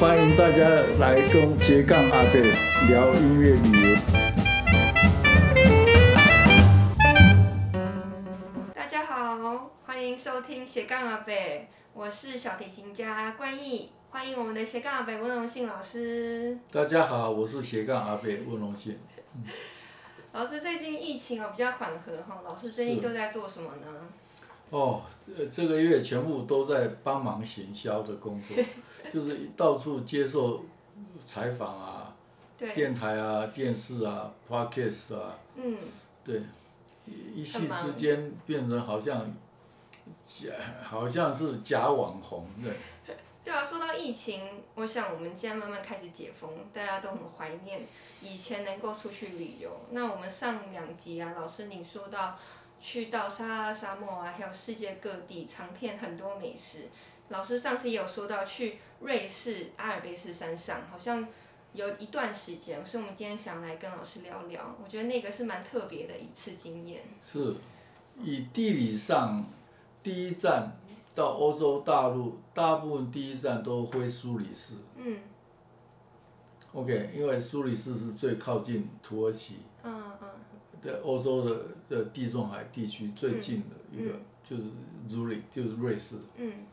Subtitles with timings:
[0.00, 2.42] 欢迎大家来跟斜杠阿贝
[2.88, 3.96] 聊音乐旅游。
[8.74, 16.58] 大家好，欢迎收听斜杠阿贝，我是小提琴家关毅，欢迎我们的斜杠阿贝温荣信老师。
[16.72, 18.98] 大家好，我是斜杠阿贝温荣信。
[20.32, 23.86] 老师最近疫情哦比较缓和哈，老师最近都在做什么呢？
[24.70, 28.56] 哦，这这个月全部都在帮忙行销的工作，
[29.14, 30.64] 就是到处接受
[31.24, 32.12] 采访啊，
[32.58, 35.78] 对，电台啊、电视啊、podcast 啊，嗯，
[36.24, 36.42] 对，
[37.06, 39.32] 一一夕之间变成好像
[40.26, 40.50] 假，
[40.82, 42.72] 好像是假网红对。
[43.44, 47.82] 对啊，说到疫情，我想我们现在慢慢开始解封，大家都很怀念
[48.20, 49.70] 以前能够出去旅游。
[49.90, 52.36] 那我们上两集啊，老师你说到
[52.80, 56.88] 去到撒哈拉沙漠啊，还有世界各地尝遍很多美食。
[57.28, 61.26] 老师上次也有说到去瑞士阿尔卑斯山上，好像
[61.72, 64.76] 有一段时间，所以我们今天想来跟老师聊聊。
[64.82, 67.02] 我觉得那个是蛮特别的一次经验。
[67.22, 67.54] 是，
[68.20, 69.44] 以地理上
[70.02, 70.76] 第一站。
[71.16, 74.74] 到欧洲大陆，大部分第一站都会苏黎世。
[74.96, 75.16] 嗯。
[76.72, 79.58] OK，因为苏黎世是最靠近土耳其。
[79.84, 80.28] 嗯嗯。
[80.82, 84.10] 在欧洲的的地中海地区最近的一个
[84.42, 84.64] 就是
[85.06, 86.16] Zurich，就是瑞士。
[86.34, 86.66] 嗯。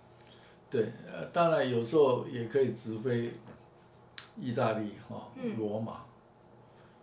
[0.72, 3.34] 对，呃，当然有时候也可以直飞
[4.38, 5.98] 意大利哈，罗马，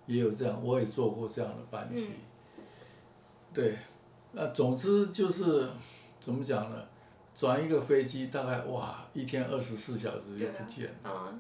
[0.07, 2.09] 也有这样，我也坐过这样的班机。
[3.53, 3.77] 对，
[4.33, 5.69] 那总之就是
[6.19, 6.83] 怎么讲呢？
[7.35, 11.35] 转一个飞机大概哇，一天二十四小时就不见了。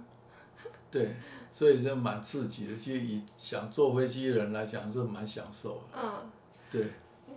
[0.91, 1.17] 对，
[1.51, 2.77] 所以这蛮刺激的。
[2.77, 5.99] 其实以想坐飞机的人来讲，是蛮享受的。
[6.01, 6.31] 嗯。
[6.71, 6.87] 对。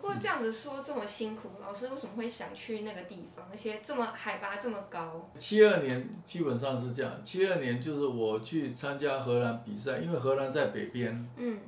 [0.02, 3.45] 不过这样子说这么辛苦，老师为什么会想去那个地方？
[3.52, 5.21] 而且这么海拔这么高。
[5.38, 11.29] 七二年基本上是这样，七二年就是我去参加荷兰比赛，因为荷兰在北边。
[11.38, 11.59] 嗯。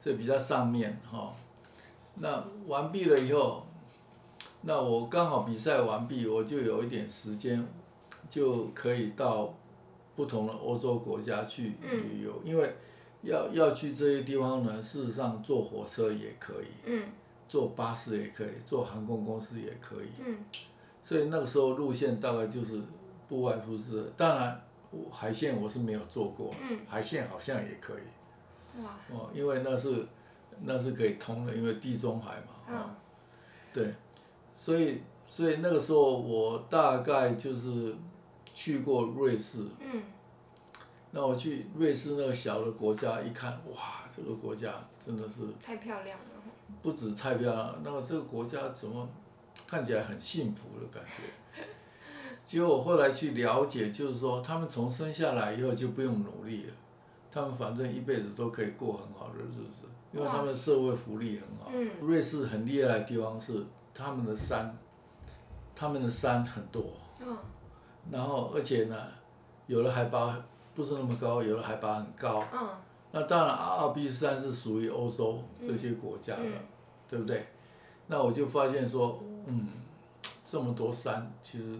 [0.00, 1.32] 这比较上面哈，
[2.16, 3.64] 那完毕了以后。
[4.62, 7.66] 那我刚好比赛完毕，我就有一点时间，
[8.28, 9.54] 就可以到
[10.14, 12.74] 不同的欧洲国家去旅游，因为
[13.22, 16.66] 要要去这些地方呢，事实上坐火车也可以，
[17.48, 20.38] 坐巴士也可以，坐航空公司也可以，嗯
[21.02, 22.80] 所以那个时候路线大概就是
[23.28, 24.62] 不外乎是，当然
[25.10, 26.54] 海线我是没有坐过，
[26.88, 30.06] 海线好像也可以，哇哦，因为那是
[30.60, 32.90] 那是可以通的，因为地中海嘛，哦
[33.72, 33.92] 对。
[34.54, 37.96] 所以，所以那个时候我大概就是
[38.52, 39.60] 去过瑞士。
[39.80, 40.02] 嗯。
[41.10, 45.40] 那我去瑞士那个小的国家一看，哇，这个国家真的是。
[45.62, 46.24] 太漂亮了。
[46.80, 49.08] 不止太漂亮，那么这个国家怎么
[49.66, 51.64] 看起来很幸福的感觉？
[52.46, 56.72] 结果我后来去了解，就是说他们从生下来以后就不用努力了，
[57.30, 61.70] 他们反正一辈子都可以过很好的日子，因为他们社会福利很好。
[61.74, 61.90] 嗯。
[62.00, 63.66] 瑞士很厉害的地方是。
[63.94, 64.74] 他们的山，
[65.76, 66.82] 他们的山很多，
[68.10, 68.96] 然后而且呢，
[69.66, 70.42] 有的海拔
[70.74, 72.42] 不是那么高，有的海拔很高。
[73.12, 76.42] 那当然，阿尔卑斯山是属于欧洲这些国家的，
[77.08, 77.46] 对不对？
[78.08, 79.68] 那我就发现说，嗯，
[80.44, 81.78] 这么多山，其实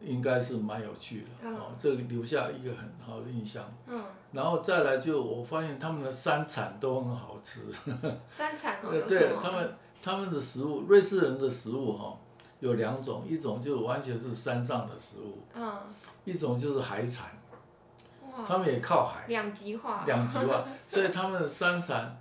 [0.00, 3.64] 应该是蛮有趣的，哦，这个留下一个很好的印象。
[3.86, 7.66] 嗯然后再来就我发现他们的山产都很好吃。
[8.28, 9.74] 山产哦，对他们。
[10.04, 12.12] 他们的食物，瑞士人的食物哈，
[12.58, 15.72] 有两种，一种就完全是山上的食物，嗯
[16.24, 17.30] 一种就是海产，
[18.46, 22.18] 他们也靠海，两极化，两极化， 所以他们的山产，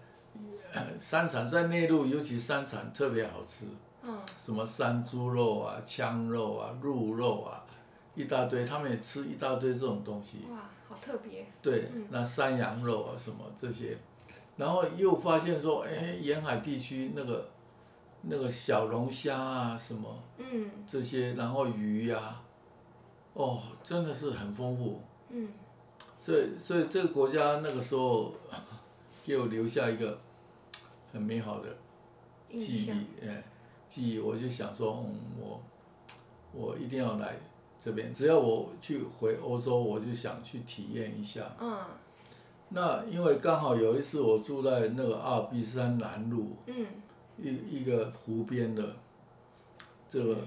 [0.99, 3.65] 山产在内陆尤其山产特别好吃，
[4.37, 7.63] 什么山猪肉啊、枪肉啊、鹿肉啊，
[8.15, 10.57] 一大堆，他们也吃一大堆这种东西，哇，
[10.89, 13.97] 好特别，对，那山羊肉啊什么这些，
[14.57, 17.47] 然后又发现说，哎，沿海地区那个。
[18.23, 20.07] 那个小龙虾啊，什么，
[20.85, 22.39] 这些，然后鱼呀，
[23.33, 25.01] 哦，真的是很丰富。
[25.29, 25.51] 嗯。
[26.21, 28.31] 所以，所以这个国家那个时候
[29.25, 30.19] 给我留下一个
[31.11, 31.75] 很美好的
[32.55, 32.91] 记忆，
[33.25, 33.43] 哎，
[33.87, 35.59] 记忆，我就想说，嗯，我
[36.53, 37.37] 我一定要来
[37.79, 41.51] 这边，只要我去回欧洲，我就想去体验一下。
[41.59, 41.83] 嗯。
[42.69, 46.55] 那因为刚好有一次我住在那个阿尔卑斯山南路。
[46.67, 46.85] 嗯。
[47.41, 48.95] 一一个湖边的，
[50.07, 50.37] 这个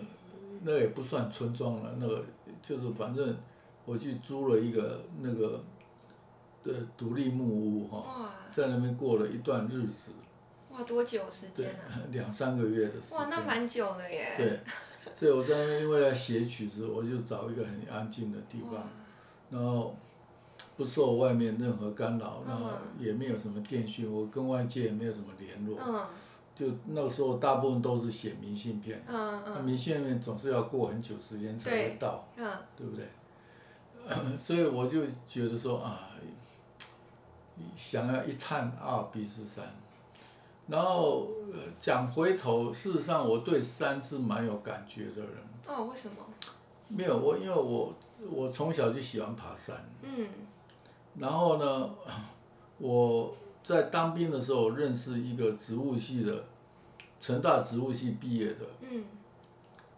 [0.62, 2.24] 那也不算村庄了，那个
[2.62, 3.36] 就是反正
[3.84, 5.62] 我去租了一个那个
[6.62, 10.10] 的独立木屋哈，在那边过了一段日子。
[10.70, 12.02] 哇，多久时间啊？
[12.10, 13.18] 两三个月的时间。
[13.18, 14.34] 哇，那蛮久的耶。
[14.36, 14.58] 对，
[15.14, 18.88] 所以我在那边因为要写曲子，我就找一个很安静的地方，
[19.50, 19.94] 然后
[20.76, 26.06] 不受外面任何干扰，嗯然后也没有什么电讯，我跟外界也没有什么联络，嗯
[26.56, 33.06] 就那个时候大部分都是写明信片，嗯那嗯明信片总是要过很久时间才会对到，嗯对不对？
[34.38, 36.08] 所以我就觉得说啊，
[37.76, 39.64] 想要一探阿尔卑斯山，
[40.66, 45.32] 然后呃讲回头，事实上我对山是蛮有感觉的人。
[45.66, 46.16] 哦，为什么？
[46.88, 47.94] 没有我，因为我
[48.30, 50.28] 我从小就喜欢爬山，嗯
[51.18, 51.90] 然后呢，
[52.78, 56.44] 我在当兵的时候认识一个植物系的，
[57.18, 59.04] 成大植物系毕业的，嗯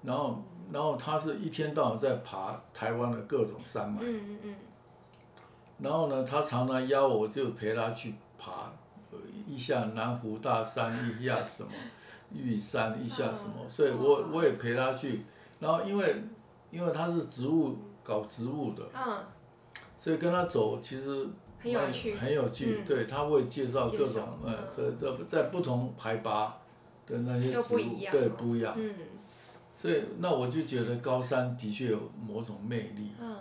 [0.02, 0.42] 然后
[0.72, 4.00] 然后他是一天到晚在爬台湾的各种山脉。
[4.02, 4.54] 嗯嗯嗯
[5.78, 8.72] 然后呢，他常常邀我，就陪他去爬，
[9.10, 10.90] 呃一下南湖大山，
[11.20, 11.68] 一下什么
[12.32, 15.24] 玉山，一下什么，嗯所以我我也陪他去。
[15.60, 16.24] 然后因为
[16.70, 19.18] 因为他是植物搞植物的，嗯，
[19.98, 21.28] 所以跟他走其实
[21.60, 22.14] 很有趣。
[22.14, 22.78] 很有趣。
[22.80, 26.56] 嗯对，他会介绍各种呃嗯，这这在不同海拔
[27.06, 27.78] 的那些植物
[28.10, 28.74] 对哦不一样。
[28.76, 28.94] 嗯
[29.76, 33.12] 所以那我就觉得高山的确有某种魅力。
[33.20, 33.36] 嗯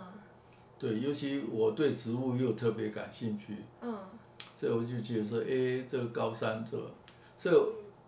[0.78, 3.56] 对，尤其我对植物又特别感兴趣。
[3.80, 3.98] 嗯
[4.54, 6.90] 所以我就觉得说，哎，这个高山这个，
[7.38, 7.54] 所以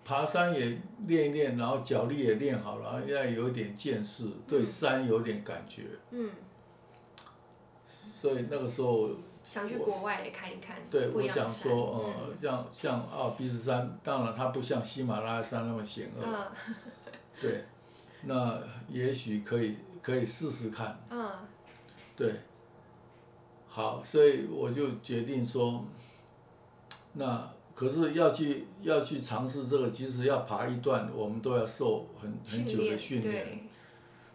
[0.02, 5.82] 爬山也练一练，然后脚力也练好了，要有一点见识，对山有点感觉。
[6.10, 6.30] 嗯，
[8.19, 9.10] 所以那个时候，
[9.42, 11.46] 想去国外也看一看对我想。
[11.46, 16.75] 说，呃，像像阿尔卑斯山，当然它不像喜马拉雅山那么险恶，嗯
[17.38, 17.64] 对，
[18.23, 21.31] 那也许可以可以试试看，嗯。
[22.17, 22.35] 对。
[23.67, 25.85] 好，所以我就决定说，
[27.12, 33.65] 那可是要去要去尝试这个，即使要爬一段，我们都要受很很久的训练，对，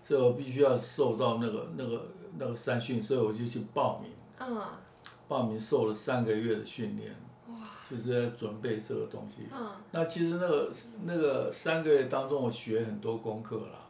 [0.02, 2.08] 所以我必须要受到那个那个
[2.38, 4.62] 那个三训，所以我就去报名，嗯。
[5.28, 7.16] 报名受了三个月的训练，
[7.96, 9.48] 就是在准备这个东西。
[9.52, 10.72] 嗯那其实那个
[11.04, 13.88] 那个三个月当中，我学很多功课啦，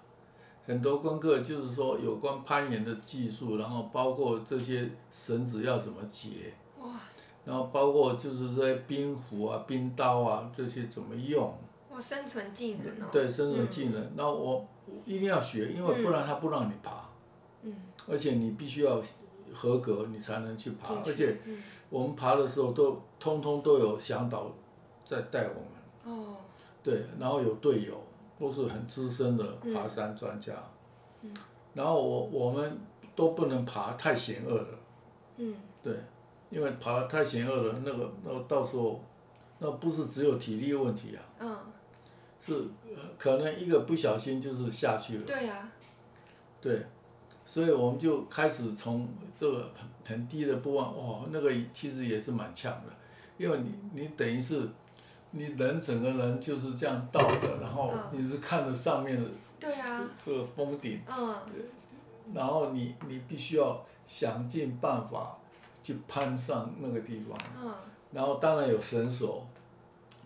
[0.66, 7.00] 很多功课就是说有关攀岩的技术，然后包括这些绳子要怎么结，哇
[7.46, 11.58] 然后包括就是这些冰斧啊、冰刀啊这些怎么用，
[11.92, 13.10] 哇，生存技能哦。
[13.12, 14.12] 对生存技能。
[14.16, 14.68] 然后我
[15.06, 17.10] 一定要学，因为不然他不让你爬，
[17.64, 17.74] 嗯，
[18.08, 19.02] 而且你必须要
[19.54, 20.96] 合格，你才能去爬。
[21.06, 21.62] 而且嗯。
[21.90, 24.52] 我们爬的时候都通通都有向导
[25.06, 26.18] 在带我们。
[26.18, 26.36] 哦。
[26.82, 27.94] 对，然后有队友，
[28.40, 30.54] 都是很资深的爬山专家。
[31.22, 31.34] 嗯。
[31.74, 32.78] 然后我我们
[33.16, 34.68] 都不能爬太险恶的，
[35.38, 35.56] 嗯。
[35.82, 35.94] 对，
[36.50, 39.02] 因为爬太险恶了，那个那个到时候，
[39.60, 41.58] 那不是只有体力问题啊，嗯，
[42.40, 42.54] 是、
[42.96, 45.24] 呃可能一个不小心就是下去了。
[45.26, 45.70] 对呀，
[46.62, 46.86] 对，
[47.46, 52.94] 所以我们就开始从这个很很低的部分，哇，那个其实也是蛮呛的，
[53.38, 54.68] 因为你你等于是
[55.32, 59.30] 你人整个人就是这样倒的，然后你是看着上面的
[59.60, 61.36] 对呀，这个峰顶，嗯。
[62.34, 65.38] 然后你你必须要想尽办法
[65.84, 67.74] 去攀上那个地方，嗯。
[68.14, 69.46] 然后当然有绳索，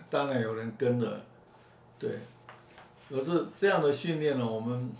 [0.08, 1.20] 当然有人跟着，
[1.98, 2.20] 对，
[3.10, 4.92] 可是这样的训练呢，我们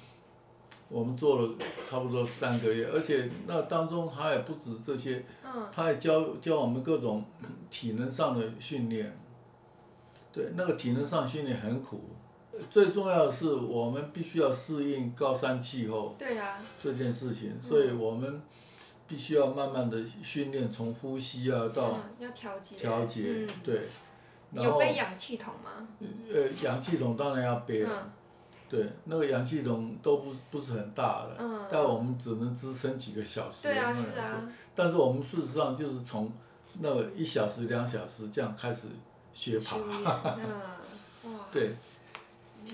[0.90, 1.50] 我们做了
[1.84, 5.68] 差不多三个月，而且那当中他也不止这些，嗯。
[5.72, 7.24] 他还教教我们各种
[7.70, 9.18] 体能上的训练，
[10.32, 12.02] 对，那个体能上训练很苦，
[12.70, 18.42] 最重要的是我们必须要适应高山气候对呀，这件事情，所以我们
[19.08, 22.76] 必须要慢慢的训练，从呼吸啊到嗯要调节。
[22.78, 23.50] 调节，嗯。
[23.64, 23.82] 对，
[24.54, 25.88] 然有后背氧气筒吗？
[26.34, 28.12] 呃氧气筒当然要背了，嗯
[28.70, 33.64] 对，那个氧气筒都不不是很大的，嗯，但我们只能支撑几个小时。
[33.64, 36.32] 对啊那个是啊，但是我们事实上就是从
[36.80, 38.84] 那个一小时、两小时这样开始
[39.34, 39.78] 学爬
[41.52, 41.76] 对。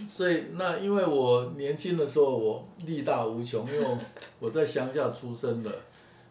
[0.07, 3.99] 所以那因为我年轻的时候我力大无穷，因为我
[4.39, 5.71] 我在乡下出生的，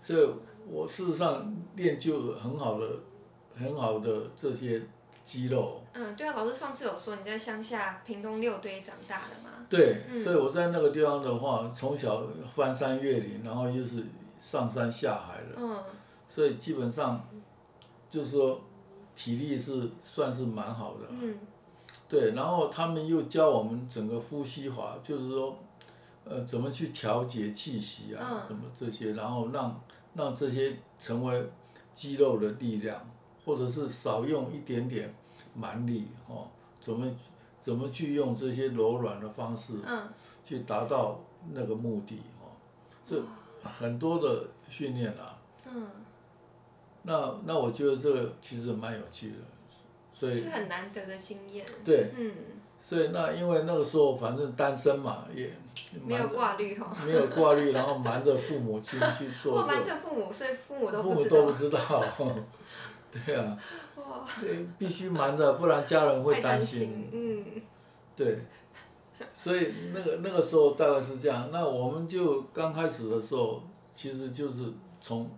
[0.00, 0.28] 所以
[0.68, 2.86] 我事实上练就了很好的、
[3.56, 4.82] 很好的这些
[5.24, 5.80] 肌肉。
[5.92, 9.50] 嗯，对啊，老师上次有说你在乡下屏东六堆长大的嘛？
[9.68, 14.04] 对，嗯所以我在那个地方的话，从小翻山越岭，然后又是
[14.38, 15.82] 上山下海的，嗯
[16.28, 17.28] 所以基本上
[18.08, 18.60] 就是说
[19.14, 21.06] 体力是算是蛮好的。
[21.10, 21.38] 嗯
[22.08, 25.56] 对，然后他们又教我们整个呼吸法，就是说，
[26.24, 29.80] 呃，怎么去调节气息啊，嗯什么这些，然后让
[30.14, 31.50] 让这些成为
[31.90, 33.00] 肌肉的力量，
[33.44, 35.12] 或者是少用一点点
[35.54, 36.48] 蛮力哦，
[36.80, 37.06] 怎么
[37.58, 40.08] 怎么去用这些柔软的方式嗯
[40.44, 41.20] 去达到
[41.52, 42.50] 那个目的哦，
[43.04, 43.22] 这
[43.62, 45.38] 很多的训练啊。
[45.66, 45.88] 嗯，
[47.02, 49.36] 那那我觉得这个其实蛮有趣的，
[50.12, 51.64] 所以是很难得的经验。
[51.84, 52.32] 对，嗯，
[52.80, 55.52] 所以那因为那个时候反正单身嘛，也
[56.04, 56.94] 没有挂虑哈。
[57.06, 61.36] 没有挂虑，然后瞒着父母亲去 做或，瞒，着父母，所以父母都父不知道。
[61.36, 62.04] 母都不知道
[63.26, 63.58] 对啊，
[63.96, 66.80] 哇，对，必须瞒着，不然家人会担心。
[66.88, 67.10] 心。
[67.12, 67.62] 嗯，
[68.16, 68.38] 对，
[69.30, 71.50] 所以那个那个时候大概是这样。
[71.52, 75.30] 那我们就刚开始的时候，其实就是从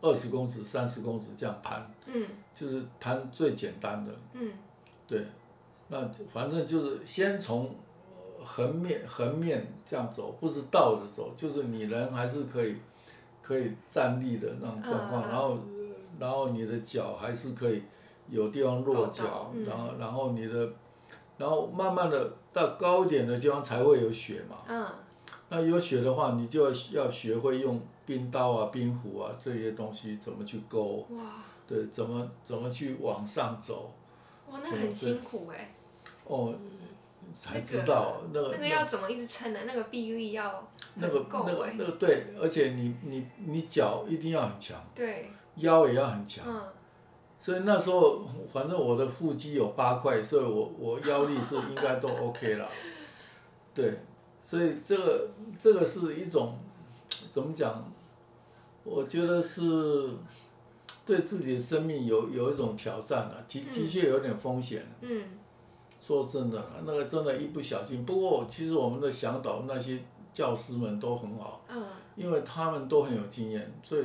[0.00, 4.10] 二十公尺、三十公尺这样盘，嗯就是盘最简单的。
[4.32, 4.52] 嗯
[5.06, 5.24] 对，
[5.88, 12.76] 那反正就是先从呃横面横面这样走，不是倒着走，就是你人还是可以
[13.40, 15.58] 可以站立的那种状况，然后
[16.20, 17.82] 然后你的脚还是可以
[18.28, 20.72] 有地方落够脚，嗯然后然后你的
[21.38, 24.58] 然后慢慢的到高一点的地方才会有雪嘛。
[24.68, 24.86] 嗯
[25.48, 33.92] 那有雪的话，你就要要学会用冰刀啊、冰壶啊这些东西怎么去勾，哇对，怎么怎么去往上走。
[34.48, 35.74] 哇，那很辛苦哎。
[36.24, 36.54] 哦，
[37.32, 39.64] 才知道那个那个要怎么一直撑的？
[39.64, 41.44] 那个臂力要那个很够。
[41.46, 46.44] 那个对，而且你你你脚一定要很强，对，腰也要很强。
[46.46, 46.62] 嗯
[47.42, 52.68] 所以那时候反正我的腹肌有八块，所以我我腰力是应该都 OK 了。
[53.74, 53.98] 对，
[54.42, 56.58] 所以这个这个是一种
[57.30, 57.90] 怎么讲？
[58.84, 60.10] 我觉得是
[61.06, 64.86] 对自己的生命有有一种挑战啊，的的确有点风险。
[65.00, 65.24] 嗯
[65.98, 68.04] 说真的，那个真的，一不小心。
[68.04, 69.98] 不过，其实我们的向导那些
[70.34, 71.82] 教师们都很好，嗯
[72.16, 74.04] 因为他们都很有经验，所以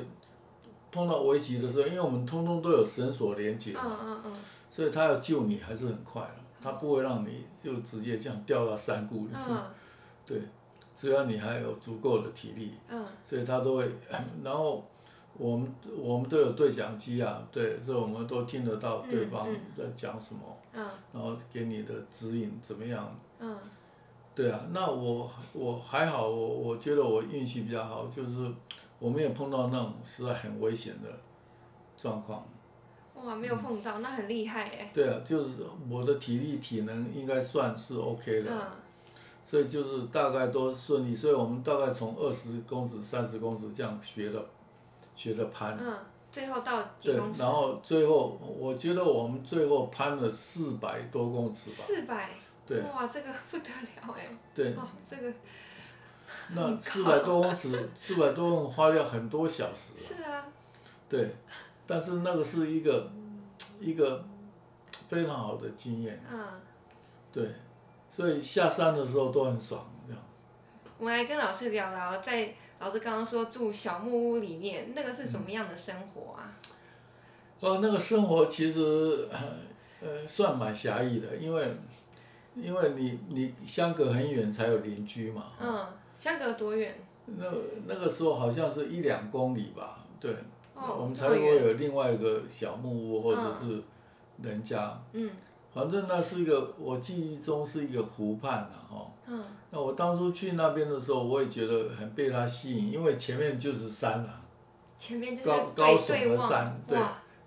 [0.95, 4.33] 碰到危急的时候，因为我们通通都有绳索连接，嗯嗯嗯。
[4.71, 9.31] 所以他要救你还是很快的，他不会让你就直接这样掉到山谷里。
[9.33, 9.61] 嗯。
[10.25, 10.41] 对，
[10.95, 13.05] 只要你还有足够的体力，嗯。
[13.25, 13.91] 所以他都会。
[14.41, 14.83] 然后
[15.37, 19.59] 我们我们都有对讲机啊，对，所以我们都听得到对方嗯。
[19.77, 20.39] 在讲什么，
[20.73, 20.87] 嗯。
[21.13, 23.13] 然后给你的指引怎么样。
[23.39, 23.57] 嗯。
[24.33, 28.51] 对啊，那我我还好，我我觉得我运气比较好，就是
[29.05, 31.09] 我没有碰到那种实在很危险的
[31.95, 32.43] 状况。
[33.13, 34.89] 哇，没有碰到，那很厉害哎。
[34.91, 35.57] 对啊，就是
[35.87, 38.61] 我的体力体能应该算是 OK 的，嗯
[39.43, 44.43] 所以就是大概都顺利，所以我们大概从二十公尺、三十公尺这样学的，
[45.15, 45.77] 学的攀。
[45.79, 45.95] 嗯，
[46.31, 47.43] 最后到几对公，尺？
[47.43, 51.75] 然后最后我觉得我们最后攀了四百多公尺吧。
[51.75, 52.29] 四百。
[52.65, 54.25] 对哇，这个不得了哎。
[54.55, 55.31] 对，哦，这个
[56.53, 59.97] 那四百多公尺，四百多公尺花掉很多小时。
[59.97, 60.45] 是啊。
[61.07, 61.35] 对，
[61.85, 63.11] 但是那个是一个
[63.79, 64.25] 一个
[65.07, 66.39] 非常好的经验，嗯，
[67.31, 67.47] 对，
[68.09, 70.21] 所以下山的时候都很爽，这样。
[70.97, 76.57] 我们来跟老师聊聊，在老师刚刚说住小木屋里面，那个是怎么样的生活啊？
[77.59, 79.39] 哦，那个生活其实呃
[80.01, 81.77] 呃算蛮狭义的，因为
[82.55, 85.85] 因为你你相隔很远才有邻居嘛，嗯，
[86.17, 86.95] 相隔多远？
[87.25, 87.45] 那
[87.87, 90.31] 那个时候好像是一两公里吧，对，
[90.75, 91.39] 哦，我们才会。
[91.39, 93.81] 有另外一个小木屋或者是
[94.41, 95.29] 人家，嗯。
[95.73, 99.43] 反正那是一个我记忆中是一个湖畔啊，哈、嗯。
[99.71, 104.41] 那我当初去那边的时候，我也觉得很被它吸引，因为前面就是山啊，
[104.97, 106.97] 前面就是高高对耸的山对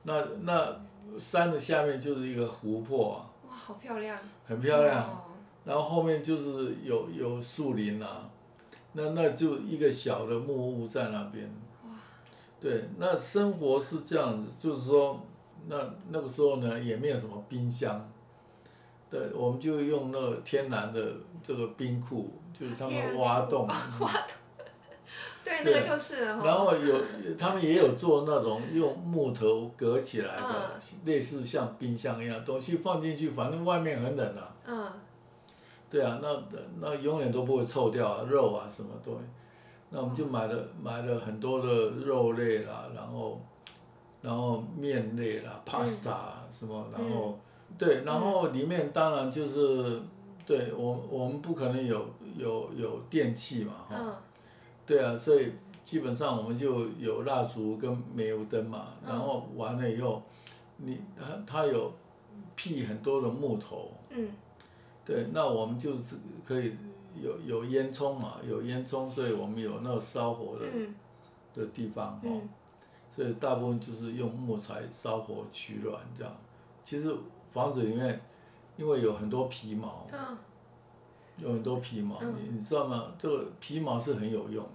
[0.03, 0.81] 那那
[1.19, 4.19] 山的下面就是一个湖泊啊，哇，好漂亮。
[4.45, 5.05] 很漂亮。
[5.05, 5.21] 哦。
[5.65, 8.29] 然后后面就是有有树林啊，
[8.92, 11.50] 那那就一个小的木屋在那边。
[12.61, 15.21] 对，那生活是这样子，就是说，
[15.68, 15.76] 那
[16.11, 18.11] 那个时候呢也没有什么冰箱，
[19.09, 23.68] 对，我们就用那个天然的这个冰库，就是他们天然的挖洞，
[25.45, 26.25] 对，那对个就是。
[26.25, 27.00] 然后有
[27.38, 34.52] 他们也有做那种用木头隔起来的，类似像冰箱一样东西放进去，反正外面很冷啊。
[34.66, 34.92] 嗯
[35.90, 36.42] 对啊，那
[36.80, 39.21] 那永远都不会臭掉啊，肉啊什么东西。
[39.90, 43.40] 那我们就买了买了很多的肉类啦，然后
[44.21, 47.38] 然后面类啦，pasta 啊什么，然后、
[47.78, 50.00] 对，然后里面当然就是
[50.45, 53.97] 对我我们不可能有有有电器嘛哈。
[53.99, 54.12] 嗯。
[54.85, 55.52] 对啊，所以
[55.83, 59.09] 基本上我们就有蜡烛跟煤油灯嘛，嗯。
[59.09, 60.23] 然后完了以后，
[60.76, 61.90] 你它它有
[62.54, 64.28] 辟很多的木头，嗯
[65.09, 66.77] 对，那我们就是可以
[67.19, 70.95] 有有烟囱嘛，有烟囱，所以我们有那个烧火的、嗯
[71.55, 72.49] 的地方哦，嗯
[73.11, 76.31] 所以大部分就是用木材烧火取暖这样。
[76.85, 77.17] 其实
[77.49, 78.21] 房子里面
[78.77, 80.37] 因为有很多皮毛，嗯
[81.38, 83.07] 有很多皮毛，嗯你你知道吗？
[83.17, 84.71] 这个皮毛是很有用的。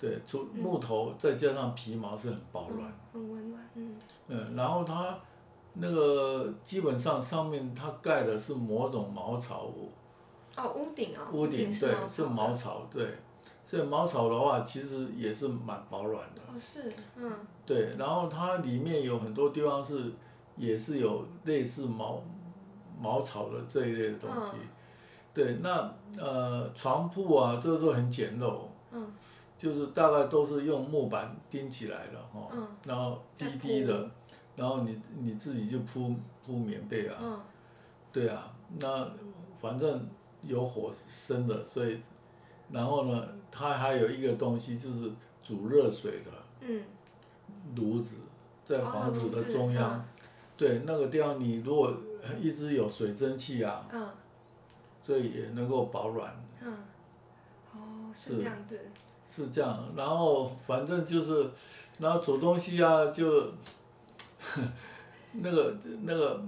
[0.00, 2.92] 对，除木头再加上皮毛是很保暖。
[3.12, 3.96] 很温暖，嗯。
[4.28, 5.18] 嗯，然后它
[5.80, 9.90] 那个基本上上面它盖的是某种茅草屋。
[10.56, 11.30] 哦，屋顶啊。
[11.32, 13.06] 屋顶对，是茅草对，
[13.64, 16.40] 所以茅草的话其实也是蛮保暖的。
[16.46, 17.32] 哦，是，嗯。
[17.64, 20.12] 对，然后它里面有很多地方是
[20.56, 22.22] 也是有类似茅
[23.00, 24.52] 茅草的这一类的东西。
[24.54, 24.68] 嗯。
[25.32, 28.60] 对，那呃床铺啊，这个都很简陋。
[28.90, 29.12] 嗯。
[29.56, 32.48] 就是大概都是用木板钉起来的哈，
[32.84, 34.08] 然后低低的，
[34.58, 37.44] 然后你你自己就铺铺棉被啊，
[38.12, 39.08] 对啊，那
[39.56, 40.06] 反正
[40.42, 42.00] 有火生的，所以，
[42.72, 45.12] 然后呢，它还有一个东西就是
[45.42, 46.32] 煮热水的，
[47.76, 48.16] 炉子
[48.64, 50.04] 在房子的中央，
[50.56, 51.96] 对那个地方你如果
[52.40, 53.86] 一直有水蒸气啊，
[55.06, 56.34] 所以也能够保暖。
[56.60, 56.76] 嗯，
[57.72, 58.78] 哦，是这样子。
[59.30, 61.50] 是这样，然后反正就是，
[61.98, 63.52] 然后煮东西啊，就，
[65.32, 66.40] 那个那个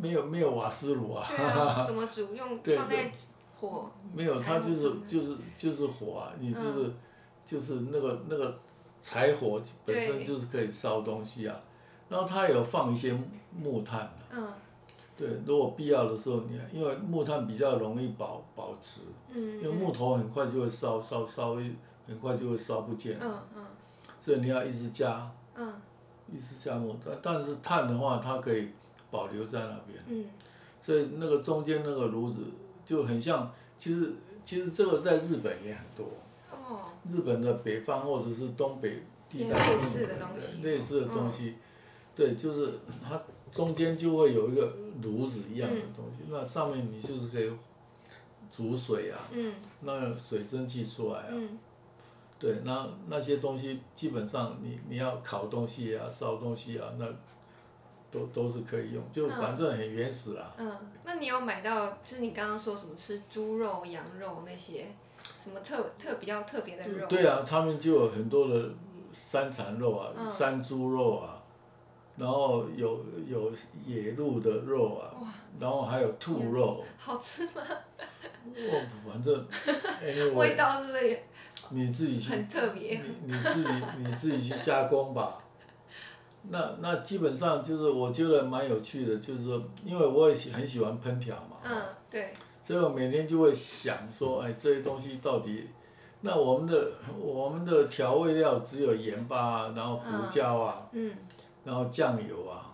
[0.00, 1.26] 没有没有瓦斯炉啊。
[1.26, 2.34] 啊， 怎么煮？
[2.34, 3.10] 用放在
[3.54, 3.90] 火。
[4.14, 6.92] 没有，它就是就是就是火啊，你就是
[7.44, 8.58] 就是那个那个
[9.00, 11.60] 柴火本身就是可以烧东西啊，
[12.08, 13.16] 然后它有放一些
[13.54, 14.10] 木炭。
[14.30, 14.48] 嗯。
[15.16, 21.74] 对，如果必要的时候，你因为木炭比较容易保保持，嗯因为木头很快就会烧烧烧一。
[22.08, 23.64] 很快就会烧不见，嗯嗯
[24.20, 25.28] 所以你要一直加，
[26.32, 28.70] 一直加木，但但是碳的话，它可以
[29.10, 30.26] 保留在那边，
[30.82, 32.38] 所以那个中间那个炉子
[32.84, 34.12] 就很像，其实
[34.44, 36.06] 其实这个在日本也很多，
[37.08, 41.54] 日本的北方或者是东北地带类似的东西，类似的东西，
[42.14, 47.52] 对，就是它中间就会有一个炉子一样的东西，那上面你就是可以
[48.50, 49.28] 煮水啊，
[49.82, 51.34] 那水蒸气出来啊。
[52.38, 57.06] 对，那那些东西基本上你你要烤东西啊、烧东西啊，那
[58.10, 60.52] 都都是可以用，就反正很原始啦。
[60.58, 60.70] 嗯，
[61.04, 61.88] 那你有买到？
[62.04, 64.86] 就是你刚刚说什么吃猪肉、羊肉那些，
[65.38, 67.06] 什么特特比较特别的肉？
[67.06, 68.70] 对啊，他们就有很多的
[69.12, 71.42] 山产肉啊、山猪肉啊，
[72.16, 73.50] 然后有有
[73.86, 75.10] 野鹿的肉啊，
[75.58, 76.84] 然后还有兔肉。
[76.98, 77.62] 好吃吗？
[78.46, 79.46] 我反正，
[80.36, 81.18] 味道是不是？
[81.70, 85.38] 你自己去，你你自己你自己去加工吧。
[86.48, 91.56] 那那基本上就是我觉得蛮有趣的，就是说，因为我也喜很喜欢烹调嘛。
[91.64, 92.32] 嗯，对。
[92.62, 95.68] 所以我每天就会想说，哎，这些东西到底，
[96.20, 101.12] 那我们的我们的调味料只有盐巴，然后胡椒啊，嗯，
[101.64, 102.72] 然后酱油啊。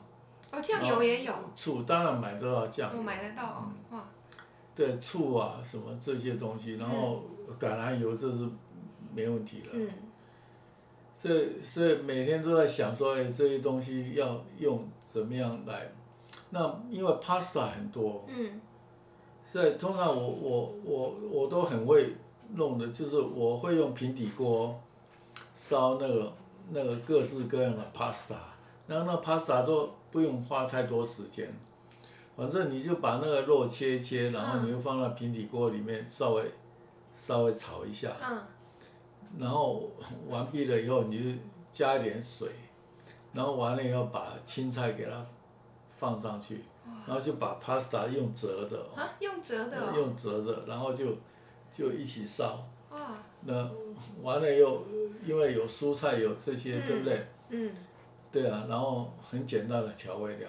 [0.50, 1.33] 哦，酱油也有。
[1.55, 2.90] 醋当然买得到酱。
[2.94, 4.05] 我买得到哇。
[4.74, 7.24] 对，醋啊什么这些东西，然后
[7.59, 8.46] 橄榄油这是。
[9.14, 9.70] 没问题了。
[9.72, 9.88] 嗯。
[11.14, 15.92] 所以，所以每天都在想说，哎，这些东西要用怎么样来？
[16.51, 18.25] 那因为 pasta 很多。
[18.29, 18.61] 嗯。
[19.44, 22.14] 所以通常我我我我都很会
[22.55, 24.81] 弄的，就是我会用平底锅
[25.55, 26.33] 烧那个
[26.70, 28.35] 那个各式各样的 pasta，
[28.87, 31.55] 然后那 pasta 都不用花太多时间，
[32.35, 36.44] 反正你就把那个肉切一切，然后你就放到平底锅里面稍微
[37.14, 38.16] 稍微炒一下。
[38.22, 38.42] 嗯。
[39.38, 39.90] 然后
[40.28, 41.40] 完毕了以后，你就
[41.70, 42.48] 加一点水，
[43.32, 45.26] 然后完了以后把青菜给它
[45.96, 46.60] 放上去，
[47.06, 48.84] 然后就把 pasta 用折的。
[48.94, 49.92] 啊，用折的。
[49.96, 51.16] 用折的，然后就
[51.70, 52.62] 就一起烧。
[52.90, 53.16] 哇。
[53.44, 53.70] 那
[54.20, 54.84] 完了又
[55.24, 57.26] 因为有蔬菜有这些，对不对？
[57.48, 57.74] 嗯。
[58.30, 60.48] 对啊，然后很简单的调味料。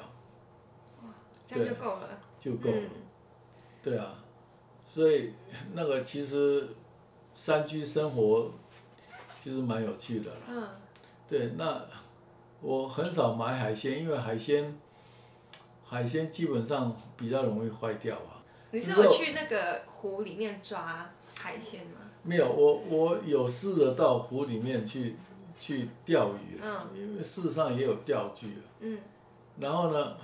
[1.04, 1.10] 哇，
[1.48, 2.20] 这样就够了。
[2.38, 2.90] 就够了。
[3.82, 4.14] 对啊，
[4.86, 5.34] 所以
[5.74, 6.68] 那个其实
[7.34, 8.52] 山居生活。
[9.44, 10.38] 其实蛮有趣的啦。
[10.48, 10.68] 嗯。
[11.28, 11.82] 对，那
[12.62, 14.74] 我很少买海鲜，因为海鲜，
[15.84, 18.40] 海鲜基本上比较容易坏掉啊。
[18.72, 22.00] 你是有去那个湖里面抓海鲜吗？
[22.24, 25.18] 没有，我我有试着到湖里面去
[25.60, 26.58] 去钓鱼。
[26.62, 26.88] 嗯。
[26.96, 28.98] 因为事实上也有钓具嗯。
[29.60, 30.16] 然后呢，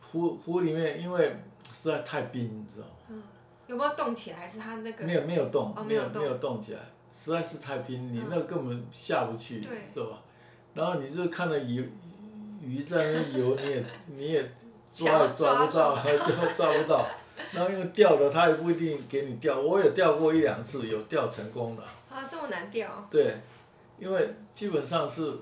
[0.00, 1.36] 湖湖里面因为
[1.70, 2.94] 实在太冰，你知道吗？
[3.08, 3.22] 嗯。
[3.66, 4.38] 有没有动起来？
[4.38, 5.04] 还是它那个？
[5.04, 6.80] 没有没有动，没有没有动起来。
[7.14, 10.20] 实在是太拼，你那根本下不去，是吧？
[10.74, 11.88] 然后你就看到鱼
[12.60, 14.52] 鱼在那游，你也你也
[14.92, 17.06] 抓也抓不到， 抓抓不到。
[17.52, 19.60] 然后因为钓的，他也不一定给你钓。
[19.60, 21.82] 我有钓过一两次，有钓成功的。
[21.82, 23.06] 啊，这么难钓？
[23.10, 23.36] 对，
[23.98, 25.38] 因为基本上是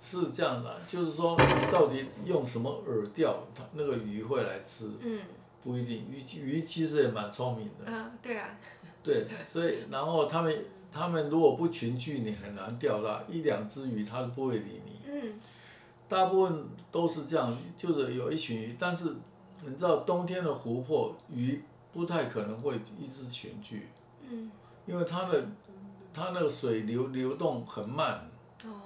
[0.00, 4.90] 是这样的，就是说你到底用什么饵钓，它那个鱼会来吃。
[5.00, 5.20] 嗯。
[5.62, 7.92] 不一定，鱼鱼其实也蛮聪明的。
[7.92, 8.48] 啊，对啊。
[9.02, 15.00] 对，所以然后他们他们如果不群聚，你很难钓到一两只鱼，它都不会理你。
[15.06, 15.40] 嗯。
[16.08, 19.14] 大部分都是这样，就是有一群鱼，但是
[19.64, 23.88] 你知道冬天的湖泊鱼不太可能会一直群聚，
[24.28, 24.50] 嗯。
[24.86, 25.46] 因为它的
[26.12, 28.28] 它那个水流流动很慢，
[28.64, 28.82] 哦。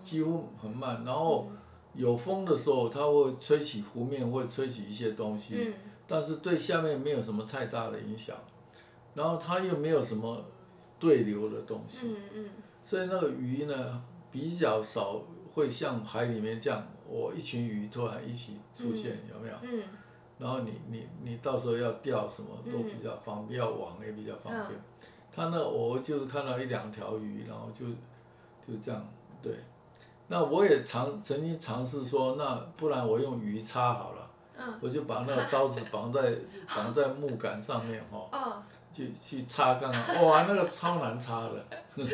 [0.00, 1.50] 几乎很慢，然后
[1.94, 5.74] 有风的时候，它会吹起湖面，会吹起一些东西，嗯。
[6.06, 8.36] 但是对下面没有什么太大的影响，
[9.14, 10.42] 然后它又没有什么
[10.98, 12.50] 对流的东西，嗯嗯。
[12.82, 15.20] 所以那个鱼呢比较少
[15.52, 19.54] 会像海里面这样，我一群鱼突然一起出现，有没有？
[19.62, 19.82] 嗯。
[20.38, 24.80] 然后你你你到时候要钓什么都比较方便，要网也比较方便。
[25.34, 27.86] 他那我就是看到一两条鱼，然后就
[28.66, 29.04] 就这样
[29.42, 29.52] 对。
[30.28, 34.78] 那我也尝曾经尝试说，那不然我用鱼叉好了，嗯。
[34.80, 38.62] 我就把那个刀子绑在绑在木杆上面哈、哦，
[38.98, 41.64] 去去插看看，哇，那个超难擦的。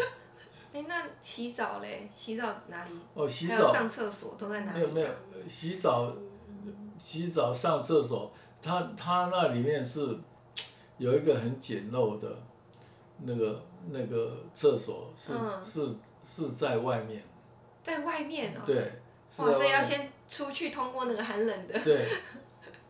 [0.74, 2.06] 哎，那洗澡嘞？
[2.12, 2.90] 洗澡哪里？
[3.14, 4.78] 哦，洗澡上厕所都在哪里？
[4.78, 6.12] 没有没有，呃洗澡
[6.98, 10.18] 洗澡上厕所，它它那里面是
[10.98, 12.28] 有一个很简陋的
[13.22, 15.88] 那个那个厕所，是、嗯是
[16.24, 17.22] 是在外面，
[17.82, 18.60] 在外面哦。
[18.66, 18.92] 对，
[19.34, 21.78] 是哇，所以要先出去通过那个寒冷的。
[21.80, 22.08] 对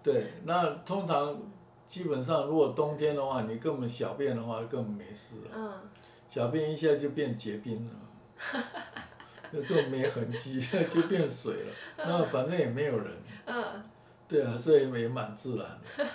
[0.03, 1.39] 对，那通常
[1.87, 5.73] 基本上如果冬天的话，你根本小便的话根本没事了，嗯。
[6.27, 7.93] 小便一下就变结冰了。
[9.53, 11.73] 就根本没痕迹，就变水了。
[11.99, 13.13] 那反正也没有人，
[13.45, 13.83] 嗯。
[14.27, 15.67] 对啊，所以也蛮自然。
[15.97, 16.07] 的。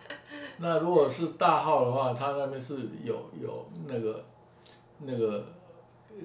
[0.58, 4.24] 那如果是大号的话，它那边是有有那个
[4.98, 5.46] 那个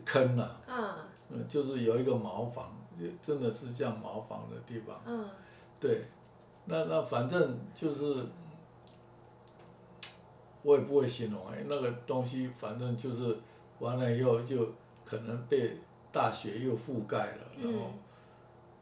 [0.04, 0.96] 坑呐、嗯
[1.30, 5.00] 嗯，就是有一个茅房，就真的是像茅房的地方。
[5.06, 5.28] 嗯。
[5.80, 6.06] 对，
[6.66, 8.26] 那那反正就是，
[10.64, 13.38] 我也不会形容哎，那个东西反正就是
[13.80, 14.74] 完了以后就
[15.06, 15.78] 可能被
[16.12, 17.94] 大雪又覆盖了，然后、嗯。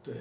[0.02, 0.14] 对，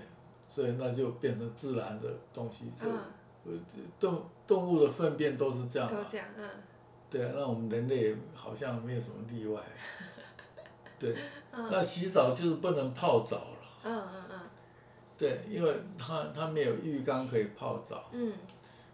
[0.48, 2.72] 所以那就变成自然的东西。
[2.78, 3.00] 这嗯，
[3.46, 6.48] 呃这动动物的粪便都是这样嘛，都这样，嗯。
[7.10, 9.60] 对啊，那我们人类好像没有什么例外。
[11.00, 11.16] 对，
[11.52, 11.68] 嗯。
[11.72, 13.58] 那洗澡就是不能泡澡了。
[13.84, 14.40] 嗯嗯嗯。
[15.18, 18.32] 对，因为它它没有浴缸可以泡澡，嗯，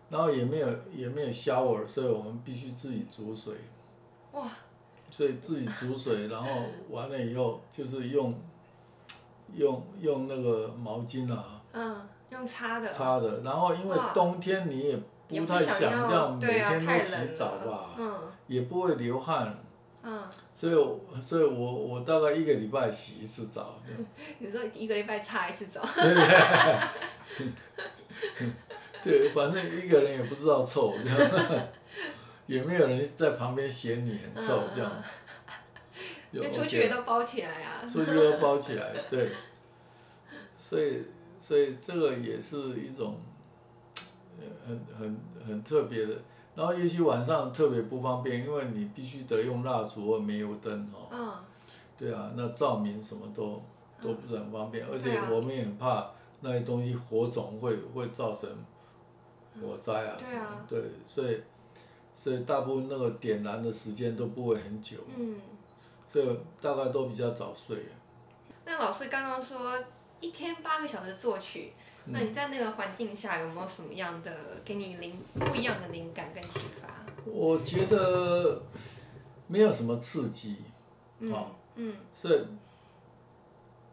[0.09, 3.53] 然后也没有也没有 shower，所以我们必须自己煮水。
[4.31, 4.49] 哇，
[5.09, 6.49] 所以自己煮水，然后
[6.89, 8.33] 完了以后就是用
[9.53, 11.95] 用用那个毛巾啊嗯，
[12.31, 12.91] 用擦的。
[12.91, 17.57] 擦的，然后因为冬天你也也不不太想要这样每天都洗澡。
[17.57, 18.13] 吧，嗯
[18.47, 19.57] 也不会流汗，
[20.03, 23.75] 嗯，所以我所以我我大概一个礼拜洗一次澡，
[24.39, 25.81] 你说一个礼拜擦一次澡。
[27.37, 28.47] 对，
[29.33, 31.67] 反正一个人也不知道臭这样，
[32.47, 34.91] 也没有人在旁边嫌你很臭这样，
[36.31, 37.85] 因就为出去也都包起来啊。
[37.85, 39.29] 出去都包起来，对，
[40.57, 41.03] 所以
[41.39, 43.19] 所以这个也是一种
[44.39, 46.15] 呃很很很特别的，
[46.55, 51.33] 然后尤其晚上特别不方便，因为你必须得用蜡烛或煤油灯哦，嗯。
[51.97, 53.59] 对啊，那照明什么都
[53.99, 58.47] 都不是很方便，而且我们也很怕那些东西火种会会造成
[59.61, 61.41] 火灾啊什么对啊，对，所以
[62.15, 65.39] 所以大部分那个点燃的时间都不会很久，嗯，
[66.07, 67.85] 所以大概都比较早睡。
[68.65, 69.77] 那老师刚刚说
[70.19, 71.71] 一天八个小时作曲，
[72.05, 74.31] 嗯那你在那个环境下有没有什么样的
[74.65, 77.05] 给你灵不一样的灵感跟启发？
[77.25, 78.61] 我觉得
[79.47, 80.57] 没有什么刺激，
[81.19, 82.45] 嗯哦嗯所以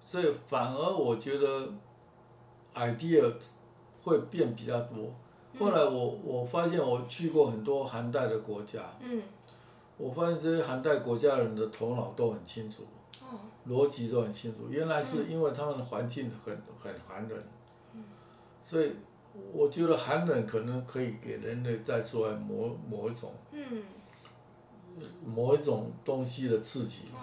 [0.05, 1.69] 所以反而我觉得
[2.75, 3.33] idea
[4.03, 5.13] 会变比较多。
[5.59, 9.23] 后来我我发现我去过很多寒带的国家，嗯。
[9.97, 12.83] 我发现这些寒带国家人的头脑都很清楚，
[13.21, 13.39] 哦。
[13.69, 14.67] 逻辑都很清楚。
[14.69, 17.39] 原来是因为他们的环境很很寒冷，
[18.69, 18.93] 所以
[19.53, 23.83] 我觉得寒冷可能可以给人类带出来某某一种嗯。
[25.25, 27.03] 某一种东西的刺激。
[27.15, 27.21] 哇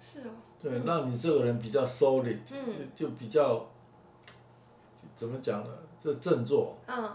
[0.00, 0.30] 是哦。
[0.60, 2.88] 对，让你这个人比较 solid，、嗯。
[2.94, 3.66] 就比较
[5.14, 5.70] 怎么讲呢？
[5.98, 7.10] 这振作，嗯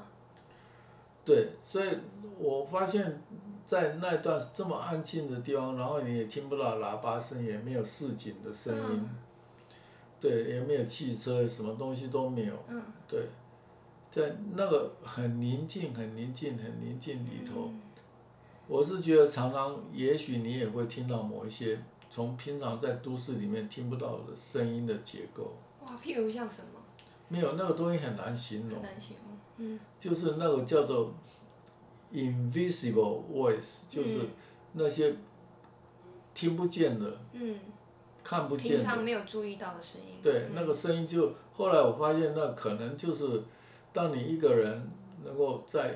[1.25, 1.89] 对，所以
[2.37, 3.21] 我发现，
[3.65, 9.09] 在那段这么安静的地方，然后你也听不到喇叭声，也没有市井的声音，嗯
[10.19, 13.27] 对，也没有汽车，什么东西都没有，嗯对，
[14.09, 17.81] 在那个很宁静、很宁静、很宁静里头，嗯
[18.67, 25.55] 我是觉得常常，也许你也会听到某一些从平常在都市里面听不到的声音的结构。
[25.81, 26.79] 哇譬如像什么
[27.29, 29.79] 没有那个东西很难形容很，难形容嗯。
[29.99, 31.13] 就是那个叫做
[32.11, 34.29] invisible voice，就是嗯
[34.73, 35.15] 那些
[36.33, 37.59] 听不见的、嗯，
[38.23, 40.17] 看不见的，平常没有注意到的声音。
[40.23, 43.43] 对，那个声音就后来我发现，那可能就是
[43.91, 44.89] 当你一个人
[45.23, 45.95] 能够在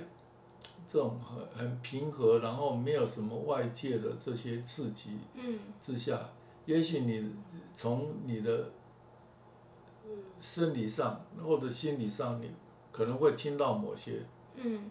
[0.85, 5.59] 这种很很平和，然后没有什么外界的这些刺激嗯。
[5.79, 6.29] 之下，
[6.65, 7.31] 也许你
[7.75, 8.69] 从你的
[10.39, 12.51] 生理上或者心理上，你
[12.93, 14.21] 可能会听到某些
[14.55, 14.89] 嗯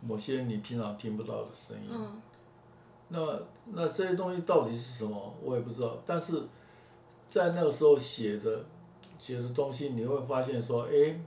[0.00, 1.90] 某些你平常听不到的声音。
[1.90, 2.22] 嗯
[3.08, 3.18] 那
[3.66, 5.98] 那这些东西到底是什么，我也不知道。
[6.06, 6.44] 但是
[7.26, 8.64] 在那个时候写的
[9.18, 11.20] 写的东西，你会发现说，哎，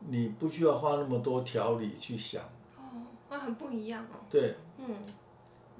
[0.00, 2.42] 你不需要花那么多条理去想，
[2.78, 4.16] 哦，那很不一样哦。
[4.30, 4.56] 对。
[4.78, 4.94] 嗯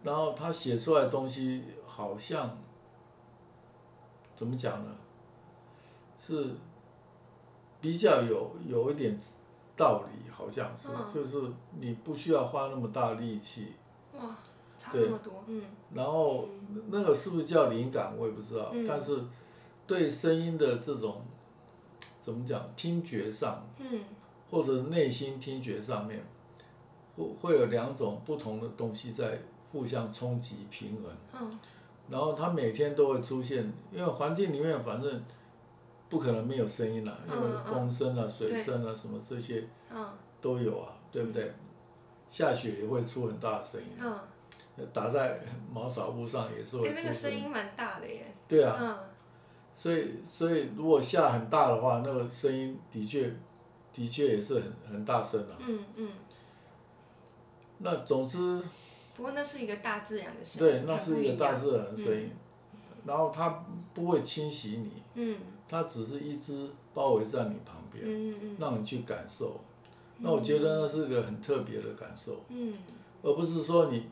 [0.04, 2.56] 然后他写出来的东西好像
[4.34, 4.94] 怎么讲呢？
[6.18, 6.54] 是
[7.80, 9.18] 比较有有一点
[9.78, 13.74] 道理，好像是，嗯就是你不需要花那么大力气。
[14.18, 14.36] 哇，
[14.76, 15.44] 差那么多。
[15.46, 15.62] 嗯
[15.94, 16.46] 然后
[16.88, 18.70] 那个是不是叫灵感，我也不知道。
[18.72, 19.18] 嗯但是
[19.86, 21.22] 对声音的这种
[22.20, 24.00] 怎么讲，听觉上嗯
[24.50, 26.22] 或者内心听觉上面，
[27.16, 29.40] 会会有两种不同的东西在
[29.72, 31.40] 互相冲击平衡。
[31.40, 31.58] 嗯
[32.10, 35.22] 然后它每天都会出现，因为环境里面反正
[36.08, 40.08] 不可能没有声音啦，因为风声啊、水声啊什么这些嗯
[40.40, 41.52] 都有啊，对不对？
[42.28, 45.40] 下雪也会出很大的声音，嗯，打在
[45.72, 47.38] 毛扫布上也是会哎，那个出声音。
[47.38, 48.34] 声音蛮大的耶。
[48.46, 48.98] 对啊，嗯
[49.74, 53.32] 所以所以如果下很大的话，那个声音的确
[53.92, 55.56] 的确也是很很大声啊。
[55.60, 56.10] 嗯嗯，
[57.78, 58.60] 那总之，
[59.16, 60.72] 不过那是一个大自然的声音。
[60.72, 61.22] 对，那是。
[61.24, 62.30] 一个大自然的声音，
[63.04, 69.60] 然后它不会侵袭你，嗯它只是一只包围在你旁边，嗯嗯让你去感受。
[70.18, 72.74] 那我觉得那是个很特别的感受，嗯。
[73.22, 74.04] 而不是说你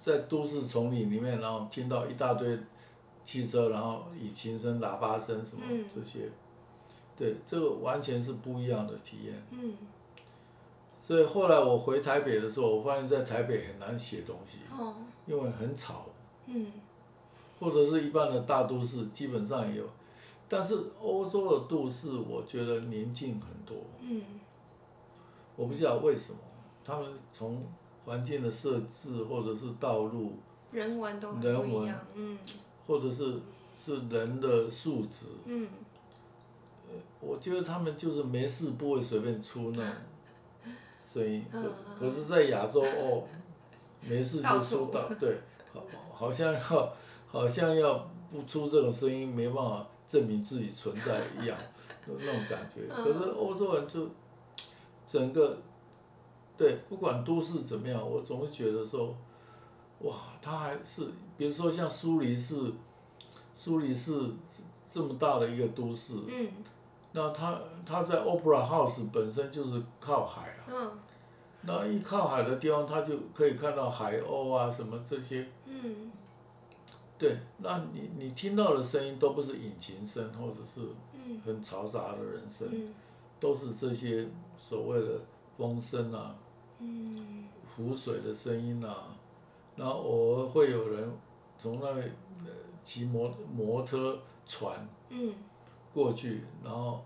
[0.00, 2.58] 在都市丛林里面，然后听到一大堆
[3.24, 5.84] 汽车，然后引擎声、喇叭声什么嗯。
[5.94, 6.28] 这些，
[7.16, 9.42] 对，这个完全是不一样的体验。
[9.50, 9.74] 嗯。
[10.94, 14.94] 所以后来我回台北的时候，我发现在台北很难写东西，哦。
[15.26, 16.06] 因为很吵，
[16.46, 16.72] 嗯。
[17.58, 19.84] 或者是一般的大都市基本上也有，
[20.52, 24.22] 但是欧洲的都市我觉得宁静很多，嗯。
[25.56, 26.38] 我不知道为什么，
[26.84, 27.64] 他们从
[28.04, 30.34] 环境的设置或者是道路，
[30.70, 31.98] 人文都很不一样。
[32.14, 32.38] 嗯。
[32.86, 33.40] 或者是
[33.74, 35.66] 是人的素质，嗯。
[37.18, 39.94] 我觉得他们就是没事不会随便出那种
[41.08, 43.24] 声音，可嗯可是，在亚洲哦，
[44.02, 45.38] 没事就到出到对，
[45.72, 46.92] 好好像要
[47.26, 51.56] 好像要不出这种声音，没办法证明自己存在一样，
[52.06, 52.82] 那种感觉。
[52.90, 54.10] 嗯可是欧洲人就
[55.06, 55.56] 整个
[56.58, 59.16] 对，不管都市怎么样，我总是觉得说，
[60.00, 62.70] 哇，他还是比如说像苏黎世，
[63.54, 64.28] 苏黎世
[64.90, 66.48] 这么大的一个都市，嗯
[67.12, 70.98] 那他他在 Opera House 本身就是靠海啊，嗯
[71.62, 75.48] 那一靠海的地方，他就可以看到海鸥啊什么这些。
[75.64, 76.12] 嗯
[77.22, 80.80] 对，那你你听到的声音都不是引擎声，或者是
[81.12, 82.92] 嗯很嘈杂的人声，嗯。
[83.38, 84.26] 都是这些
[84.58, 85.20] 所谓的
[85.56, 86.34] 风声啊、
[86.80, 87.46] 嗯。
[87.64, 89.16] 湖水的声音啊，
[89.76, 91.12] 然后偶尔会有人
[91.56, 92.50] 从那里呃
[92.82, 95.32] 骑摩摩托船嗯。
[95.94, 97.04] 过去，然后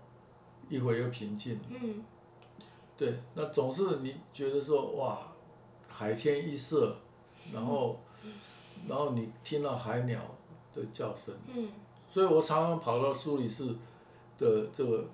[0.67, 1.59] 一会儿又平静。
[1.69, 2.03] 嗯。
[2.97, 5.19] 对，那总是你觉得说哇，
[5.87, 6.95] 海天一色，
[7.53, 7.99] 然后，
[8.87, 10.21] 然后你听到海鸟
[10.73, 11.69] 的叫声，嗯。
[12.05, 13.75] 所以我常常跑到苏黎世
[14.37, 15.05] 的这个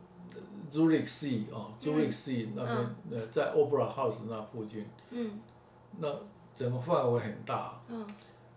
[0.69, 5.39] Zurich Sea 啊、z u r i c h Sea 那边，呃，在 Opera House 那附近，嗯。
[5.99, 6.07] 那
[6.55, 8.05] 整个范围很大，嗯。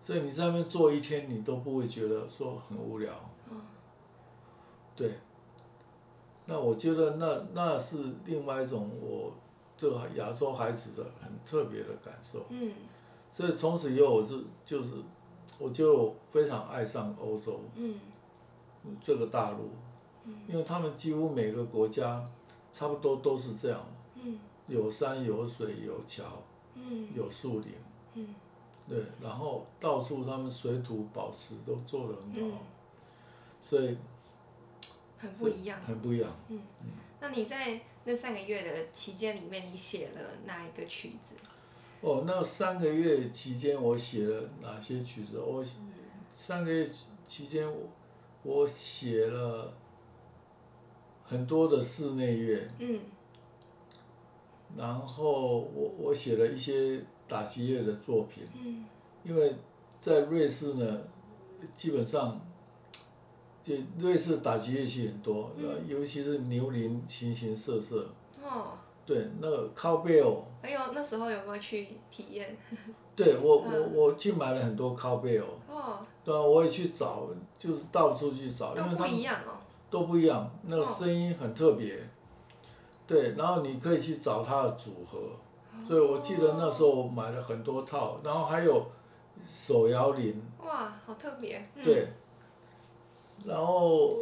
[0.00, 3.12] 所以你在那边坐一天，你都不会觉得说很无聊。
[4.94, 5.18] 对。
[6.44, 9.32] 那我觉得那那是另外一种我
[9.76, 12.70] 这个亚洲孩子的很特别的感受，嗯
[13.36, 14.92] 所以从此以后我是就是，
[15.58, 18.00] 我觉得我非常爱上欧洲嗯
[19.02, 19.68] 这个大陆，
[20.48, 22.24] 因为他们几乎每个国家
[22.72, 26.24] 差不多都是这样，嗯有山有水有桥
[26.76, 27.74] 嗯有树林，
[28.14, 28.34] 嗯
[28.88, 32.58] 对，然后到处他们水土保持都做得很嗯好，
[33.68, 33.98] 所以
[35.18, 35.78] 很不一样。
[35.84, 36.30] 很不一样。
[36.48, 41.34] 嗯，嗯那你在那三个月的期间里面，你写了哪一个曲子？
[42.06, 45.40] 哦，那三个月期间我写了哪些曲子？
[45.40, 45.64] 我
[46.30, 46.88] 三个月
[47.26, 47.88] 期间我
[48.44, 49.72] 我写了
[51.24, 53.00] 很多的室内乐，嗯
[54.76, 58.84] 然后我我写了一些打击乐的作品，嗯
[59.24, 59.56] 因为
[59.98, 61.00] 在瑞士呢，
[61.74, 62.40] 基本上，
[63.60, 68.08] 就瑞士打击乐器很多，嗯呃尤其是牛铃，形形色色。
[68.40, 72.56] 哦，对，那个 cowbell，还有那时候有没有去体验？
[73.14, 79.52] 对我我我去买了很多 cowbell，哦，对啊，我也去找，就是到处去找，因都不为他们一样哦。
[79.88, 81.98] 都不一样，那个哦声音很特别。
[83.06, 85.20] 对，然后你可以去找它的组合，
[85.86, 88.84] 所以我记得那时候我买了很多套，然后还有
[89.46, 91.64] 手摇铃，哇，好特别。
[91.76, 92.08] 嗯、对，
[93.44, 94.16] 然后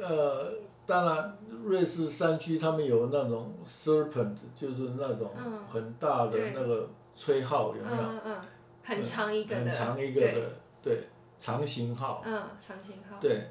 [0.00, 0.52] 呃，
[0.88, 8.02] 当然瑞士山区他们有那种 serpent，就是那种嗯很大的那个吹号，有没有？
[8.02, 8.40] 嗯嗯，
[8.82, 9.64] 很长一个的。
[9.66, 10.20] 很长一个。
[10.22, 10.50] 的，
[10.82, 13.18] 对，长型号，嗯，长形号。
[13.20, 13.50] 对，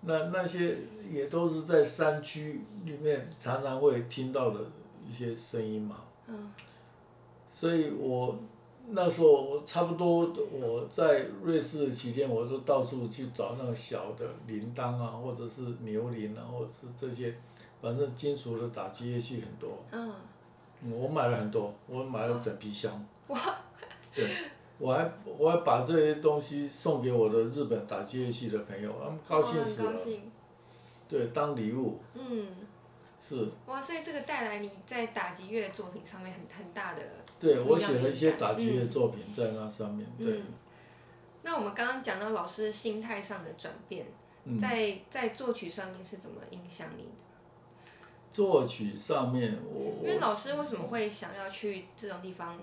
[0.00, 0.76] 那那些
[1.08, 4.58] 也都是在山区里面常常会听到的
[5.08, 5.98] 一些声音嘛。
[6.26, 6.52] 嗯。
[7.48, 8.36] 所以我
[8.88, 17.34] 那时候我差不多我在瑞士期间，我就到处去找那个小的铃铛啊，或者是牛铃啊，或者是这些，
[17.80, 19.78] 反正金属的打击乐器很多。
[20.90, 22.92] 我买了很多，我买了整皮箱。
[23.28, 23.38] 哇！
[24.14, 24.28] 对，
[24.78, 29.92] 我还我还把这些东西送给我的日本打击乐器的朋友，他们高兴死了。
[31.08, 32.46] 对，当礼物嗯。
[33.36, 33.50] 是。
[33.66, 37.02] 哇，所以这个带来你在打击乐作品上面很很大的。
[37.40, 40.38] 对，我写了一些打击乐嗯作品在那上面，对。
[40.38, 40.44] 嗯。
[41.42, 44.06] 那我们刚刚讲到老师心态上的转变，
[44.44, 47.10] 嗯在在作曲上面是怎么影响你的？
[48.30, 52.60] 作曲上面，我因为老师为什么会想要去这种地方，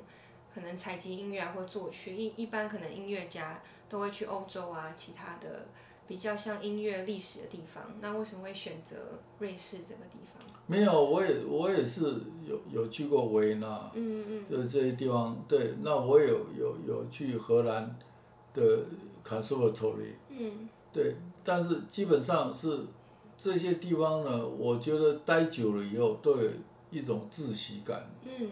[0.54, 2.16] 可能采集音乐啊或作曲？
[2.16, 5.68] 一一般可能音乐家都会去欧洲啊，其他的
[6.08, 7.84] 比较像音乐历史的地方。
[8.00, 10.49] 那为什么会选择瑞士这个地方？
[10.70, 12.14] 没有，我也我也是
[12.48, 15.36] 有有去过维也纳，嗯嗯就是这些地方。
[15.48, 17.98] 对，那我有有有去荷兰
[18.54, 18.86] 的
[19.28, 22.82] conservatory，嗯对，但是基本上是
[23.36, 26.50] 这些地方呢，我觉得待久了以后都有
[26.92, 28.08] 一种窒息感。
[28.24, 28.52] 嗯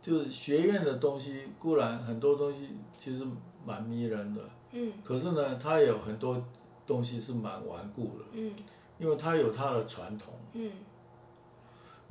[0.00, 3.26] 就是学院的东西，固然很多东西其实
[3.66, 4.40] 蛮迷人的，
[4.72, 6.42] 嗯可是呢，它有很多
[6.86, 8.52] 东西是蛮顽固的，嗯
[8.98, 10.32] 因为它有它的传统。
[10.52, 10.70] 嗯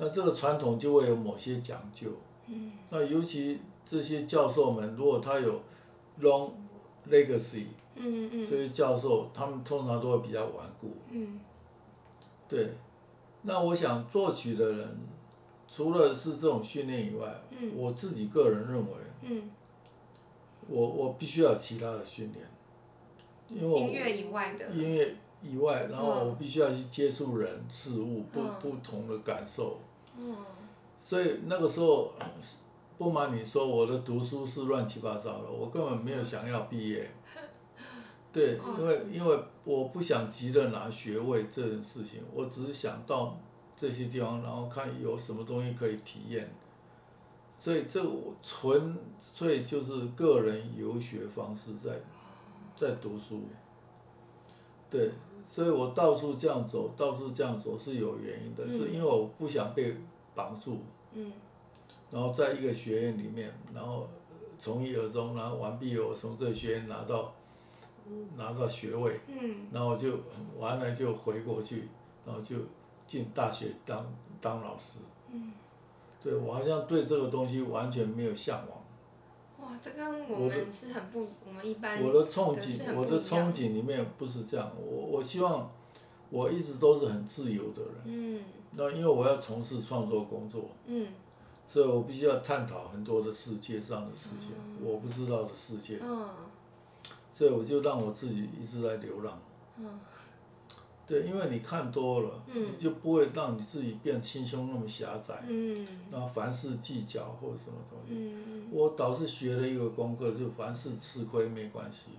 [0.01, 2.09] 那这个传统就会有某些讲究。
[2.47, 5.61] 嗯那尤其这些教授们，如果他有
[6.21, 6.51] long
[7.07, 10.95] legacy，嗯嗯这些教授他们通常都会比较顽固。
[11.11, 11.39] 嗯
[12.47, 12.73] 对，
[13.41, 14.97] 那我想作曲的人，
[15.67, 19.51] 除了是这种训练以外，嗯我自己个人认为，嗯，
[20.67, 22.47] 我我必须要其他的训练，
[23.49, 24.65] 因为我音乐以外的。
[24.69, 29.77] 音乐以外，然后嗯我必须要去接触人事物不嗯不同的感受，
[30.17, 30.35] 哦
[30.99, 32.13] 所以那个时候，
[32.97, 37.09] 不瞒你说，我的读书是乱七八糟的，我根本没有想要毕业。
[38.31, 43.35] 对，因为因为我不想急着拿学位这件事情，我只是想到
[43.75, 46.53] 这些地方，然后看有什么东西可以体验。
[47.55, 51.99] 所以这我纯粹就是个人游学方式在
[52.77, 53.41] 在读书。
[54.91, 55.11] 对，
[55.49, 59.95] 所以我到处这样走，到处这样走是有原因的，嗯是因为我不想被
[60.35, 60.77] 绑住，
[61.13, 61.33] 嗯
[62.11, 64.07] 然后在一个学院里面，然后
[64.59, 67.33] 从一而终，然后完毕以后从这个学院拿到
[68.37, 70.19] 拿到学位，嗯然后就
[70.59, 71.87] 完了就回国去，
[72.27, 72.55] 然后就
[73.07, 74.05] 进大学当
[74.39, 74.99] 当老师。
[75.31, 75.53] 嗯
[76.21, 78.78] 对我好像对这个东西完全没有向往。
[79.69, 85.71] 哇，这跟我们是很不，我们一般我的憧憬，我的憧憬里面不是这样，我我希望
[86.31, 87.93] 我一直都是很自由的人。
[88.05, 88.43] 嗯。
[88.71, 91.07] 那因为我要从事创作工作，嗯。
[91.67, 94.51] 所以我必须要探讨很多的世界上的事情，
[94.83, 96.27] 我不知道的世界，嗯。
[97.31, 99.39] 所以我就让我自己一直在流浪。
[99.77, 99.99] 嗯
[101.09, 108.13] 对，因为你看多了，嗯你就不会让你自己变心胸那么狭窄，嗯然后凡事计较或者什么东西。
[108.13, 112.09] 嗯我倒是学了一个功课，就凡事吃亏没关系。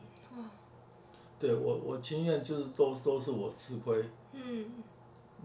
[1.38, 4.66] 对我，我情愿就是都都是我吃亏，嗯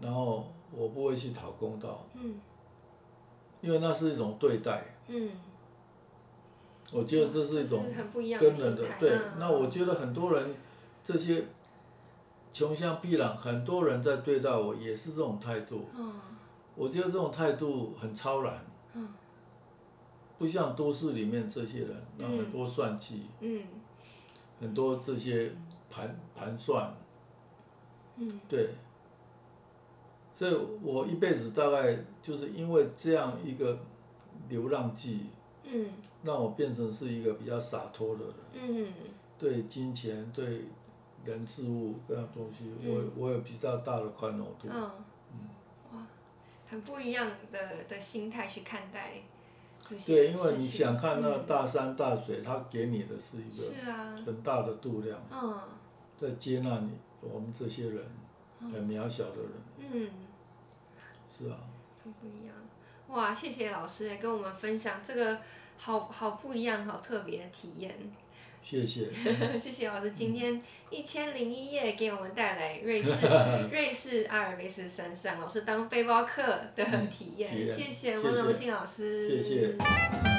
[0.02, 2.40] 然后我不会去讨公道，嗯
[3.60, 4.84] 因为那是一种对待。
[5.06, 5.30] 嗯，
[6.92, 7.84] 我觉得这是一种
[8.40, 8.52] 根。
[8.52, 9.38] 本的对嗯。
[9.38, 10.54] 那我觉得很多人
[11.02, 11.44] 这些
[12.56, 15.84] 穷乡僻壤，很多人在对待我也是这种态度。
[15.94, 16.10] 嗯。
[16.74, 19.06] 我觉得这种态度很超然，嗯。
[20.38, 23.62] 不像都市里面这些人，那嗯很多算计，嗯。
[24.58, 25.52] 很多这些
[25.90, 26.94] 盘盘算，
[28.16, 28.40] 嗯。
[28.48, 28.70] 对。
[30.34, 33.78] 所以我一辈子大概就是因为这样一个
[34.48, 35.26] 流浪记，
[35.64, 35.90] 嗯。
[36.22, 38.88] 让我变成是一个比较洒脱的人，嗯。
[39.38, 40.64] 对金钱、对
[41.24, 44.68] 人事物各样东西，我我有比较大的宽容度。
[44.68, 44.90] 嗯，
[45.92, 46.06] 哇，
[46.68, 49.22] 很不一样的的心态去看待
[50.04, 53.62] 对，因为你想看那大山大水，它给你的是一个
[54.24, 55.58] 很大的度量，嗯
[56.18, 58.04] 在接纳你我们这些人
[58.60, 60.10] 很渺小的人，嗯。
[61.26, 61.58] 是啊。
[62.04, 62.54] 很不一样，
[63.08, 63.34] 哇！
[63.34, 65.38] 谢谢老师也跟我们分享这个
[65.76, 67.98] 好好不一样、好特别的体验。
[68.62, 69.06] 谢谢。
[69.60, 73.10] 谢谢老师今天一千零一夜给我们带来瑞士
[73.70, 76.42] 瑞士阿尔卑斯山上老师当背包客
[76.74, 79.42] 的体验，体验谢谢谢谢温柔信老师。
[79.42, 80.35] 谢谢。